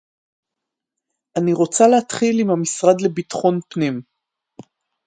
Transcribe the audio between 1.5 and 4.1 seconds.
רוצה להתחיל עם המשרד לביטחון פנים